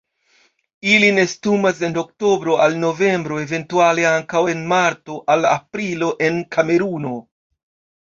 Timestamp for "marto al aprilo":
4.75-6.13